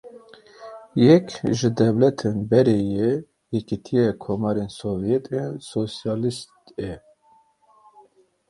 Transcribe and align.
Yek 1.05 1.27
ji 1.57 1.69
dewletên 1.77 2.37
berê 2.49 2.79
yê 2.93 3.09
Yekîtiya 3.55 4.07
Komarên 4.23 4.69
Sovyet 4.79 5.25
ên 5.39 5.49
Sosyalîst 5.71 6.53
e. 6.89 6.91